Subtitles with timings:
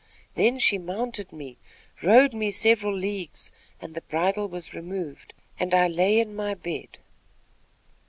[0.33, 1.57] Then she mounted me,
[2.01, 6.97] rode me several leagues and the bridle was removed, and I lay in my bed."